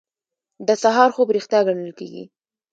د 0.67 0.69
سهار 0.83 1.09
خوب 1.15 1.27
ریښتیا 1.35 1.59
ګڼل 1.67 1.91
کیږي. 1.99 2.23